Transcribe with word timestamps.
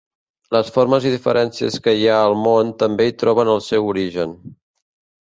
Les 0.55 0.71
formes 0.77 1.05
i 1.09 1.11
diferències 1.15 1.77
que 1.89 1.95
hi 1.99 2.09
ha 2.09 2.17
al 2.23 2.39
món 2.47 2.75
també 2.83 3.09
hi 3.13 3.17
troben 3.25 3.55
el 3.57 3.65
seu 3.71 3.95
origen. 3.97 4.39